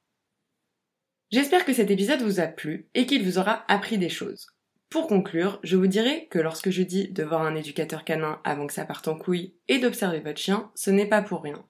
J'espère 1.31 1.65
que 1.65 1.73
cet 1.73 1.89
épisode 1.89 2.21
vous 2.21 2.39
a 2.39 2.47
plu 2.47 2.87
et 2.93 3.05
qu'il 3.05 3.23
vous 3.23 3.39
aura 3.39 3.63
appris 3.67 3.97
des 3.97 4.09
choses. 4.09 4.47
Pour 4.89 5.07
conclure, 5.07 5.59
je 5.63 5.77
vous 5.77 5.87
dirais 5.87 6.27
que 6.29 6.37
lorsque 6.37 6.69
je 6.69 6.83
dis 6.83 7.07
de 7.07 7.23
voir 7.23 7.41
un 7.43 7.55
éducateur 7.55 8.03
canin 8.03 8.41
avant 8.43 8.67
que 8.67 8.73
ça 8.73 8.85
parte 8.85 9.07
en 9.07 9.17
couille 9.17 9.55
et 9.69 9.79
d'observer 9.79 10.19
votre 10.19 10.39
chien, 10.39 10.69
ce 10.75 10.91
n'est 10.91 11.07
pas 11.07 11.21
pour 11.21 11.41
rien. 11.41 11.65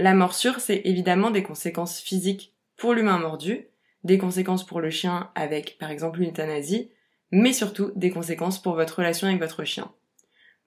La 0.00 0.14
morsure, 0.14 0.60
c'est 0.60 0.82
évidemment 0.84 1.32
des 1.32 1.42
conséquences 1.42 1.98
physiques 1.98 2.54
pour 2.76 2.94
l'humain 2.94 3.18
mordu, 3.18 3.66
des 4.04 4.16
conséquences 4.16 4.64
pour 4.64 4.80
le 4.80 4.90
chien 4.90 5.32
avec 5.34 5.76
par 5.76 5.90
exemple 5.90 6.22
une 6.22 6.30
euthanasie, 6.30 6.92
mais 7.32 7.52
surtout 7.52 7.90
des 7.96 8.10
conséquences 8.10 8.62
pour 8.62 8.76
votre 8.76 9.00
relation 9.00 9.26
avec 9.26 9.40
votre 9.40 9.64
chien. 9.64 9.90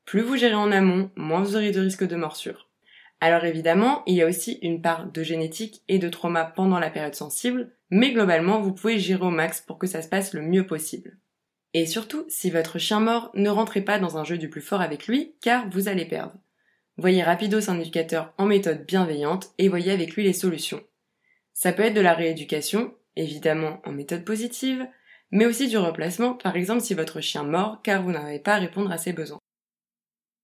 Plus 0.04 0.20
vous 0.20 0.36
gérez 0.36 0.56
en 0.56 0.74
amont, 0.74 1.12
moins 1.16 1.44
vous 1.44 1.56
aurez 1.56 1.72
de 1.72 1.80
risques 1.80 2.06
de 2.06 2.18
morsure. 2.18 2.68
Alors 3.22 3.46
évidemment, 3.46 4.04
il 4.06 4.16
y 4.16 4.22
a 4.22 4.28
aussi 4.28 4.60
une 4.64 4.82
part 4.82 5.10
de 5.10 5.24
génétique 5.24 5.82
et 5.88 5.98
de 5.98 6.10
trauma 6.10 6.44
pendant 6.44 6.80
la 6.80 6.90
période 6.90 7.16
sensible, 7.16 7.72
mais 7.90 8.12
globalement, 8.12 8.60
vous 8.60 8.74
pouvez 8.74 9.00
gérer 9.00 9.24
au 9.24 9.30
max 9.30 9.62
pour 9.62 9.78
que 9.78 9.88
ça 9.88 10.02
se 10.02 10.10
passe 10.10 10.34
le 10.34 10.42
mieux 10.42 10.68
possible. 10.68 11.18
Et 11.74 11.86
surtout, 11.86 12.26
si 12.28 12.50
votre 12.50 12.80
chien 12.80 13.00
mort, 13.00 13.32
ne 13.34 13.50
rentrez 13.50 13.80
pas 13.80 13.98
dans 13.98 14.18
un 14.18 14.26
jeu 14.26 14.38
du 14.38 14.50
plus 14.50 14.60
fort 14.60 14.82
avec 14.82 15.08
lui, 15.08 15.36
car 15.40 15.70
vous 15.70 15.88
allez 15.88 16.04
perdre. 16.04 16.34
Voyez 17.02 17.24
rapidos 17.24 17.68
un 17.68 17.80
éducateur 17.80 18.32
en 18.38 18.46
méthode 18.46 18.86
bienveillante 18.86 19.54
et 19.58 19.70
voyez 19.70 19.92
avec 19.92 20.14
lui 20.14 20.24
les 20.24 20.34
solutions. 20.34 20.84
Ça 21.52 21.74
peut 21.74 21.82
être 21.82 21.96
de 21.96 22.00
la 22.00 22.14
rééducation, 22.14 22.94
évidemment 23.16 23.82
en 23.86 23.92
méthode 23.92 24.24
positive, 24.24 24.88
mais 25.32 25.48
aussi 25.48 25.68
du 25.68 25.80
replacement, 25.80 26.36
par 26.36 26.56
exemple 26.56 26.82
si 26.82 26.94
votre 26.94 27.20
chien 27.20 27.42
mord 27.42 27.82
car 27.82 28.04
vous 28.04 28.12
n'arrivez 28.12 28.38
pas 28.38 28.54
à 28.54 28.60
répondre 28.60 28.92
à 28.92 29.00
ses 29.00 29.14
besoins. 29.14 29.40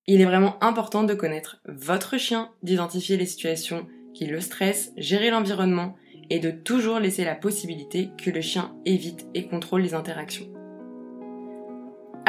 Il 0.08 0.20
est 0.20 0.26
vraiment 0.26 0.58
important 0.64 1.04
de 1.04 1.14
connaître 1.14 1.62
votre 1.66 2.18
chien, 2.18 2.52
d'identifier 2.64 3.18
les 3.18 3.28
situations 3.28 3.88
qui 4.16 4.26
le 4.26 4.42
stressent, 4.42 4.94
gérer 4.98 5.30
l'environnement 5.30 5.96
et 6.32 6.40
de 6.40 6.50
toujours 6.50 7.00
laisser 7.00 7.24
la 7.24 7.36
possibilité 7.36 8.10
que 8.18 8.32
le 8.32 8.42
chien 8.42 8.76
évite 8.84 9.28
et 9.36 9.46
contrôle 9.46 9.84
les 9.84 9.94
interactions. 9.94 10.57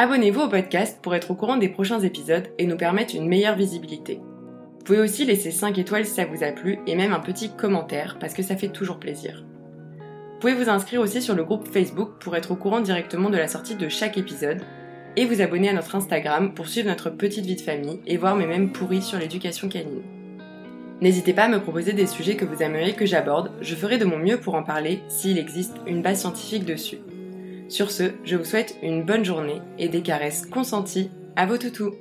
Abonnez-vous 0.00 0.42
au 0.42 0.48
podcast 0.48 1.00
pour 1.02 1.16
être 1.16 1.32
au 1.32 1.34
courant 1.34 1.56
des 1.56 1.68
prochains 1.68 1.98
épisodes 1.98 2.46
et 2.56 2.68
nous 2.68 2.76
permettre 2.76 3.16
une 3.16 3.26
meilleure 3.26 3.56
visibilité. 3.56 4.20
Vous 4.20 4.84
pouvez 4.84 5.00
aussi 5.00 5.24
laisser 5.24 5.50
5 5.50 5.76
étoiles 5.76 6.04
si 6.04 6.14
ça 6.14 6.24
vous 6.24 6.44
a 6.44 6.52
plu 6.52 6.78
et 6.86 6.94
même 6.94 7.12
un 7.12 7.18
petit 7.18 7.50
commentaire 7.50 8.16
parce 8.20 8.32
que 8.32 8.44
ça 8.44 8.54
fait 8.54 8.68
toujours 8.68 9.00
plaisir. 9.00 9.42
Vous 9.98 10.38
pouvez 10.38 10.54
vous 10.54 10.70
inscrire 10.70 11.00
aussi 11.00 11.20
sur 11.20 11.34
le 11.34 11.42
groupe 11.42 11.66
Facebook 11.66 12.10
pour 12.20 12.36
être 12.36 12.52
au 12.52 12.54
courant 12.54 12.78
directement 12.78 13.28
de 13.28 13.38
la 13.38 13.48
sortie 13.48 13.74
de 13.74 13.88
chaque 13.88 14.16
épisode 14.16 14.62
et 15.16 15.26
vous 15.26 15.42
abonner 15.42 15.70
à 15.70 15.72
notre 15.72 15.96
Instagram 15.96 16.54
pour 16.54 16.68
suivre 16.68 16.86
notre 16.86 17.10
petite 17.10 17.46
vie 17.46 17.56
de 17.56 17.60
famille 17.60 17.98
et 18.06 18.18
voir 18.18 18.36
mes 18.36 18.46
mêmes 18.46 18.70
pourris 18.70 19.02
sur 19.02 19.18
l'éducation 19.18 19.68
canine. 19.68 20.02
N'hésitez 21.00 21.32
pas 21.32 21.46
à 21.46 21.48
me 21.48 21.60
proposer 21.60 21.92
des 21.92 22.06
sujets 22.06 22.36
que 22.36 22.44
vous 22.44 22.62
aimeriez 22.62 22.92
que 22.92 23.04
j'aborde, 23.04 23.50
je 23.60 23.74
ferai 23.74 23.98
de 23.98 24.04
mon 24.04 24.18
mieux 24.18 24.38
pour 24.38 24.54
en 24.54 24.62
parler 24.62 25.00
s'il 25.08 25.38
existe 25.38 25.74
une 25.88 26.02
base 26.02 26.20
scientifique 26.20 26.64
dessus. 26.64 26.98
Sur 27.68 27.90
ce, 27.90 28.12
je 28.24 28.36
vous 28.36 28.44
souhaite 28.44 28.76
une 28.82 29.04
bonne 29.04 29.24
journée 29.24 29.60
et 29.78 29.88
des 29.88 30.02
caresses 30.02 30.46
consenties 30.46 31.10
à 31.36 31.44
vos 31.44 31.58
toutous. 31.58 31.94